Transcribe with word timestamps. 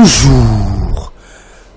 Bonjour. 0.00 1.12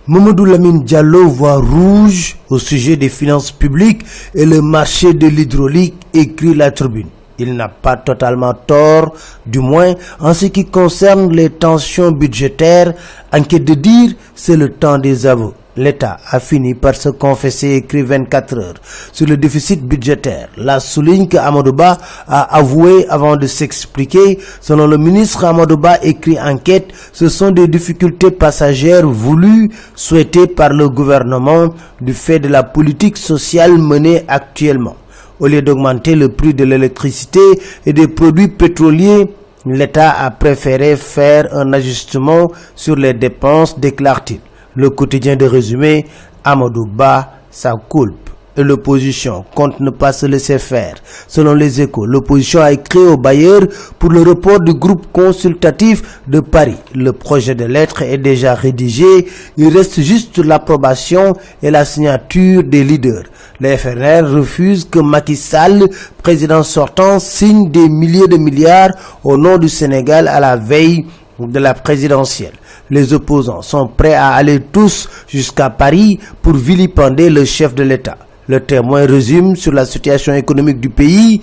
Mamadou 0.08 0.46
Lamine 0.46 0.82
Diallo 0.86 1.28
voit 1.28 1.58
rouge 1.58 2.38
au 2.50 2.58
sujet 2.58 2.96
des 2.96 3.10
finances 3.10 3.52
publiques 3.52 4.06
et 4.34 4.46
le 4.46 4.62
marché 4.62 5.14
de 5.14 5.28
l'hydraulique, 5.28 5.96
écrit 6.14 6.54
la 6.54 6.72
tribune. 6.72 7.10
Il 7.38 7.54
n'a 7.58 7.68
pas 7.68 7.98
totalement 7.98 8.54
tort, 8.54 9.14
du 9.46 9.60
moins 9.60 9.96
en 10.22 10.34
ce 10.34 10.46
qui 10.46 10.64
concerne 10.66 11.34
les 11.34 11.50
tensions 11.50 12.14
budgétaires. 12.14 12.94
Enquête 13.34 13.66
de 13.66 13.74
dire, 13.74 14.14
c'est 14.36 14.56
le 14.56 14.72
temps 14.72 15.00
des 15.00 15.26
aveux. 15.26 15.52
L'État 15.76 16.20
a 16.30 16.40
fini 16.40 16.76
par 16.76 16.94
se 16.94 17.10
confesser, 17.10 17.72
écrit 17.72 18.04
24 18.04 18.58
heures, 18.60 18.74
sur 19.12 19.26
le 19.26 19.38
déficit 19.38 19.84
budgétaire. 19.84 20.50
La 20.56 20.80
souligne 20.80 21.28
que 21.28 21.38
Amadouba 21.38 21.98
a 22.28 22.56
avoué 22.58 23.08
avant 23.10 23.38
de 23.38 23.48
s'expliquer. 23.48 24.38
Selon 24.62 24.86
le 24.86 25.00
ministre 25.00 25.44
Amadouba, 25.46 25.98
écrit 26.04 26.40
enquête, 26.40 26.90
ce 27.12 27.28
sont 27.28 27.50
des 27.50 27.68
difficultés 27.68 28.30
passagères 28.30 29.08
voulues, 29.08 29.72
souhaitées 29.96 30.46
par 30.46 30.70
le 30.74 30.90
gouvernement 30.90 31.74
du 32.00 32.14
fait 32.14 32.38
de 32.40 32.50
la 32.50 32.62
politique 32.62 33.18
sociale 33.18 33.74
menée 33.80 34.26
actuellement. 34.28 34.96
Au 35.40 35.48
lieu 35.48 35.64
d'augmenter 35.64 36.16
le 36.16 36.30
prix 36.30 36.54
de 36.54 36.66
l'électricité 36.66 37.40
et 37.88 37.94
des 37.94 38.08
produits 38.08 38.48
pétroliers, 38.48 39.28
l'État 39.66 40.12
a 40.12 40.30
préféré 40.30 40.96
faire 40.98 41.48
un 41.56 41.74
ajustement 41.74 42.52
sur 42.76 42.96
les 42.96 43.14
dépenses, 43.16 43.80
déclare-t-il. 43.80 44.40
Le 44.76 44.90
quotidien 44.90 45.36
de 45.36 45.46
résumé, 45.46 46.06
Amadou 46.44 46.86
Ba, 46.86 47.34
sa 47.52 47.74
culpe. 47.90 48.24
Et 48.56 48.62
l'opposition 48.64 49.44
compte 49.56 49.80
ne 49.80 49.90
pas 49.90 50.14
se 50.14 50.28
laisser 50.28 50.60
faire. 50.60 50.94
Selon 51.28 51.56
les 51.56 51.82
échos, 51.82 52.06
l'opposition 52.06 52.62
a 52.62 52.72
écrit 52.72 53.00
au 53.00 53.18
bailleur 53.18 53.62
pour 53.98 54.12
le 54.12 54.22
report 54.22 54.60
du 54.60 54.76
groupe 54.76 55.08
consultatif 55.12 56.20
de 56.28 56.40
Paris. 56.40 56.76
Le 56.94 57.14
projet 57.14 57.56
de 57.56 57.66
lettre 57.66 58.04
est 58.04 58.20
déjà 58.20 58.54
rédigé. 58.54 59.28
Il 59.58 59.76
reste 59.76 60.00
juste 60.02 60.38
l'approbation 60.38 61.34
et 61.64 61.72
la 61.72 61.84
signature 61.84 62.62
des 62.64 62.84
leaders. 62.84 63.24
Les 63.60 63.76
FNR 63.76 64.22
refusent 64.32 64.86
que 64.86 65.00
Macky 65.00 65.36
Sall, 65.36 65.88
président 66.22 66.62
sortant, 66.62 67.18
signe 67.18 67.72
des 67.72 67.90
milliers 67.90 68.28
de 68.28 68.38
milliards 68.38 68.92
au 69.24 69.36
nom 69.36 69.58
du 69.58 69.68
Sénégal 69.70 70.28
à 70.28 70.40
la 70.40 70.58
veille 70.58 71.06
de 71.40 71.60
la 71.60 71.74
présidentielle. 71.74 72.54
Les 72.90 73.14
opposants 73.14 73.62
sont 73.62 73.88
prêts 73.88 74.14
à 74.14 74.30
aller 74.30 74.60
tous 74.72 75.10
jusqu'à 75.28 75.70
Paris 75.70 76.20
pour 76.42 76.54
vilipender 76.54 77.30
le 77.30 77.46
chef 77.46 77.74
de 77.76 77.84
l'État. 77.84 78.18
Le 78.48 78.60
témoin 78.60 79.06
résume 79.06 79.56
sur 79.56 79.72
la 79.72 79.86
situation 79.86 80.34
économique 80.34 80.80
du 80.80 80.90
pays. 80.90 81.42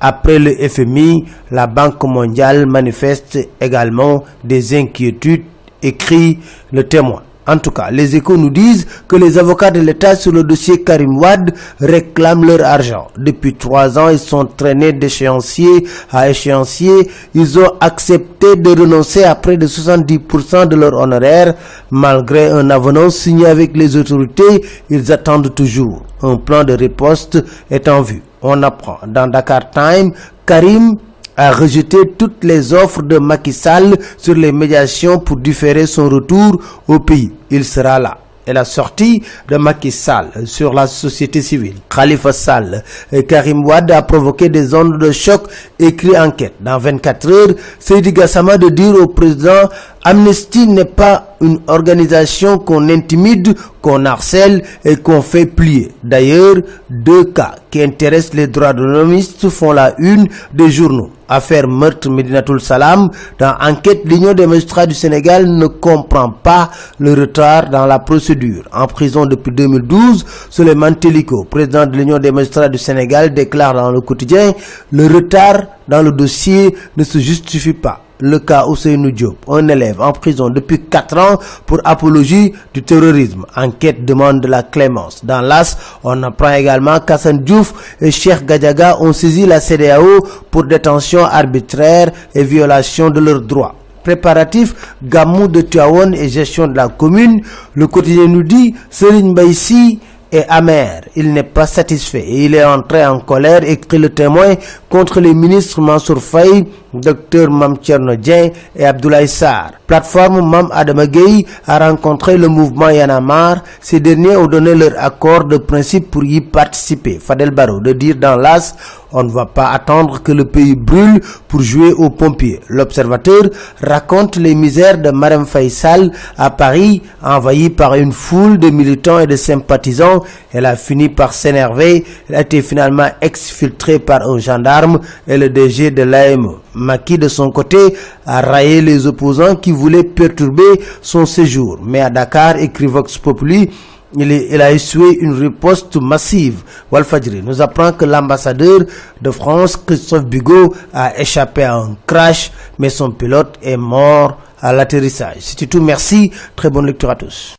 Après 0.00 0.38
le 0.38 0.52
FMI, 0.68 1.24
la 1.50 1.66
Banque 1.66 2.02
mondiale 2.04 2.66
manifeste 2.66 3.38
également 3.60 4.24
des 4.44 4.76
inquiétudes, 4.76 5.44
écrit 5.82 6.38
le 6.72 6.86
témoin. 6.86 7.22
En 7.46 7.58
tout 7.58 7.72
cas, 7.72 7.90
les 7.90 8.14
échos 8.14 8.36
nous 8.36 8.50
disent 8.50 8.86
que 9.08 9.16
les 9.16 9.36
avocats 9.36 9.72
de 9.72 9.80
l'État 9.80 10.14
sur 10.14 10.30
le 10.30 10.44
dossier 10.44 10.82
Karim 10.82 11.18
Wad 11.18 11.52
réclament 11.80 12.44
leur 12.46 12.64
argent. 12.64 13.08
Depuis 13.16 13.54
trois 13.54 13.98
ans, 13.98 14.08
ils 14.10 14.18
sont 14.18 14.44
traînés 14.44 14.92
d'échéancier 14.92 15.86
à 16.12 16.30
échéancier. 16.30 17.10
Ils 17.34 17.58
ont 17.58 17.72
accepté 17.80 18.54
de 18.54 18.70
renoncer 18.70 19.24
à 19.24 19.34
près 19.34 19.56
de 19.56 19.66
70% 19.66 20.68
de 20.68 20.76
leur 20.76 20.94
honoraire. 20.94 21.54
Malgré 21.90 22.48
un 22.48 22.70
avenant 22.70 23.10
signé 23.10 23.46
avec 23.46 23.76
les 23.76 23.96
autorités, 23.96 24.64
ils 24.88 25.10
attendent 25.10 25.52
toujours. 25.52 26.04
Un 26.22 26.36
plan 26.36 26.62
de 26.62 26.74
riposte 26.74 27.42
est 27.70 27.88
en 27.88 28.02
vue. 28.02 28.22
On 28.40 28.62
apprend 28.62 28.98
dans 29.06 29.26
Dakar 29.26 29.70
Time, 29.70 30.12
Karim 30.46 30.96
a 31.36 31.52
rejeté 31.52 31.98
toutes 32.18 32.44
les 32.44 32.72
offres 32.72 33.02
de 33.02 33.18
Macky 33.18 33.52
Sall 33.52 33.96
sur 34.16 34.34
les 34.34 34.52
médiations 34.52 35.18
pour 35.18 35.36
différer 35.36 35.86
son 35.86 36.08
retour 36.08 36.60
au 36.88 36.98
pays. 37.00 37.30
Il 37.50 37.64
sera 37.64 37.98
là. 37.98 38.18
Et 38.44 38.52
la 38.52 38.64
sortie 38.64 39.22
de 39.48 39.56
Macky 39.56 39.92
Sall 39.92 40.30
sur 40.46 40.72
la 40.74 40.88
société 40.88 41.40
civile. 41.42 41.74
Khalifa 41.88 42.32
Sall 42.32 42.82
et 43.12 43.24
Karim 43.24 43.64
Wad 43.64 43.88
a 43.92 44.02
provoqué 44.02 44.48
des 44.48 44.74
ondes 44.74 44.98
de 44.98 45.12
choc, 45.12 45.44
écrit 45.78 46.18
enquête. 46.18 46.54
Dans 46.60 46.76
24 46.76 47.30
heures, 47.30 47.54
Seydi 47.78 48.12
Gassama 48.12 48.58
de 48.58 48.68
dire 48.68 48.96
au 48.96 49.06
président 49.06 49.68
Amnesty 50.04 50.66
n'est 50.66 50.84
pas 50.84 51.36
une 51.40 51.60
organisation 51.68 52.58
qu'on 52.58 52.88
intimide, 52.88 53.54
qu'on 53.80 54.04
harcèle 54.04 54.64
et 54.84 54.96
qu'on 54.96 55.22
fait 55.22 55.46
plier. 55.46 55.92
D'ailleurs, 56.02 56.56
deux 56.90 57.24
cas 57.26 57.54
qui 57.70 57.80
intéressent 57.82 58.34
les 58.34 58.48
droits 58.48 58.72
de 58.72 58.82
l'homme 58.82 59.16
font 59.48 59.70
la 59.70 59.94
une 59.98 60.26
des 60.52 60.70
journaux. 60.72 61.10
Affaire 61.28 61.68
meurtre 61.68 62.10
Medinatul 62.10 62.60
Salam, 62.60 63.10
dans 63.38 63.54
enquête, 63.60 64.02
l'Union 64.04 64.34
des 64.34 64.46
magistrats 64.46 64.86
du 64.86 64.94
Sénégal 64.94 65.46
ne 65.46 65.66
comprend 65.68 66.30
pas 66.30 66.70
le 66.98 67.14
retard 67.14 67.70
dans 67.70 67.86
la 67.86 68.00
procédure. 68.00 68.64
En 68.72 68.88
prison 68.88 69.24
depuis 69.24 69.52
2012, 69.52 70.26
Suleiman 70.50 70.94
Teliko, 70.94 71.44
président 71.44 71.86
de 71.86 71.96
l'Union 71.96 72.18
des 72.18 72.32
magistrats 72.32 72.68
du 72.68 72.76
Sénégal, 72.78 73.32
déclare 73.32 73.74
dans 73.74 73.92
le 73.92 74.00
quotidien, 74.00 74.52
le 74.90 75.06
retard 75.06 75.62
dans 75.86 76.02
le 76.02 76.10
dossier 76.10 76.74
ne 76.96 77.04
se 77.04 77.18
justifie 77.18 77.72
pas 77.72 78.00
le 78.22 78.38
cas 78.38 78.66
Ousseinou 78.66 79.10
Diop, 79.10 79.36
un 79.48 79.66
élève 79.66 80.00
en 80.00 80.12
prison 80.12 80.48
depuis 80.48 80.80
4 80.88 81.18
ans 81.18 81.38
pour 81.66 81.80
apologie 81.84 82.52
du 82.72 82.82
terrorisme. 82.82 83.44
Enquête 83.56 84.04
demande 84.04 84.40
de 84.40 84.46
la 84.46 84.62
clémence. 84.62 85.24
Dans 85.24 85.40
l'AS, 85.40 85.76
on 86.04 86.22
apprend 86.22 86.54
également 86.54 87.00
qu'Hassan 87.00 87.38
Diouf 87.40 87.96
et 88.00 88.12
Cheikh 88.12 88.46
Gadjaga 88.46 88.98
ont 89.00 89.12
saisi 89.12 89.44
la 89.44 89.60
CDAO 89.60 90.24
pour 90.50 90.64
détention 90.64 91.24
arbitraire 91.24 92.12
et 92.34 92.44
violation 92.44 93.10
de 93.10 93.18
leurs 93.18 93.42
droits 93.42 93.74
préparatif, 94.02 94.96
gamou 95.02 95.46
de 95.46 95.60
Tuawon 95.60 96.12
et 96.12 96.28
gestion 96.28 96.66
de 96.66 96.74
la 96.74 96.88
commune. 96.88 97.40
Le 97.74 97.86
quotidien 97.86 98.26
nous 98.26 98.42
dit, 98.42 98.74
Serigne 98.90 99.32
Baïsi 99.32 100.00
est 100.32 100.46
amer, 100.48 101.02
il 101.14 101.32
n'est 101.32 101.42
pas 101.42 101.66
satisfait 101.66 102.22
il 102.26 102.54
est 102.54 102.64
entré 102.64 103.04
en 103.06 103.20
colère, 103.20 103.62
écrit 103.64 103.98
le 103.98 104.08
témoin, 104.10 104.54
contre 104.88 105.20
les 105.20 105.34
ministres 105.34 105.80
Mansour 105.80 106.22
Faye, 106.22 106.66
Dr 106.92 107.50
Mam 107.50 107.76
Dien 108.18 108.50
et 108.76 108.84
Abdoulaye 108.84 109.28
Sarr. 109.28 109.72
Plateforme 109.86 110.46
Mam 110.48 110.68
Adamagei 110.72 111.46
a 111.66 111.78
rencontré 111.78 112.36
le 112.36 112.48
mouvement 112.48 112.90
Yanamar. 112.90 113.62
Ces 113.80 114.00
derniers 114.00 114.36
ont 114.36 114.46
donné 114.46 114.74
leur 114.74 114.92
accord 114.98 115.44
de 115.44 115.56
principe 115.56 116.10
pour 116.10 116.24
y 116.24 116.40
participer. 116.40 117.18
Fadel 117.18 117.50
Barro 117.50 117.80
de 117.80 117.92
dire 117.92 118.16
dans 118.16 118.36
l'AS, 118.36 118.74
on 119.12 119.22
ne 119.22 119.30
va 119.30 119.46
pas 119.46 119.68
attendre 119.70 120.22
que 120.22 120.32
le 120.32 120.44
pays 120.44 120.74
brûle 120.74 121.20
pour 121.48 121.62
jouer 121.62 121.92
aux 121.92 122.10
pompiers. 122.10 122.60
L'observateur 122.68 123.42
raconte 123.82 124.36
les 124.36 124.54
misères 124.54 124.98
de 124.98 125.10
Marem 125.10 125.46
Faisal 125.46 126.12
à 126.36 126.50
Paris, 126.50 127.02
envahie 127.22 127.70
par 127.70 127.94
une 127.94 128.12
foule 128.12 128.58
de 128.58 128.70
militants 128.70 129.18
et 129.18 129.26
de 129.26 129.36
sympathisants. 129.36 130.22
Elle 130.52 130.66
a 130.66 130.76
fini 130.76 131.08
par 131.08 131.32
s'énerver. 131.32 132.04
Elle 132.28 132.36
a 132.36 132.40
été 132.40 132.62
finalement 132.62 133.08
exfiltrée 133.20 133.98
par 133.98 134.28
un 134.28 134.38
gendarme 134.38 135.00
et 135.26 135.36
le 135.38 135.48
DG 135.48 135.90
de 135.90 136.02
l'AME. 136.02 136.56
Maki, 136.74 137.18
de 137.18 137.28
son 137.28 137.50
côté, 137.50 137.94
a 138.26 138.40
raillé 138.40 138.80
les 138.80 139.06
opposants 139.06 139.56
qui 139.56 139.72
voulaient 139.72 140.04
perturber 140.04 140.80
son 141.02 141.26
séjour. 141.26 141.78
Mais 141.84 142.00
à 142.00 142.10
Dakar, 142.10 142.56
écrit 142.56 142.86
Vox 142.86 143.18
Populi, 143.18 143.70
il, 144.16 144.60
a 144.60 144.72
essuyé 144.72 145.18
une 145.20 145.32
riposte 145.32 145.96
massive. 145.96 146.62
Walfadjri 146.90 147.42
nous 147.42 147.60
apprend 147.60 147.92
que 147.92 148.04
l'ambassadeur 148.04 148.80
de 149.20 149.30
France, 149.30 149.76
Christophe 149.76 150.26
Bigot, 150.26 150.74
a 150.92 151.18
échappé 151.18 151.62
à 151.64 151.76
un 151.76 151.96
crash, 152.06 152.52
mais 152.78 152.90
son 152.90 153.10
pilote 153.10 153.58
est 153.62 153.76
mort 153.76 154.38
à 154.60 154.72
l'atterrissage. 154.72 155.36
C'est 155.40 155.66
tout, 155.66 155.82
merci. 155.82 156.30
Très 156.56 156.70
bonne 156.70 156.86
lecture 156.86 157.10
à 157.10 157.16
tous. 157.16 157.54